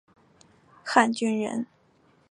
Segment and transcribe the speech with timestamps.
[0.83, 1.67] 汉军人。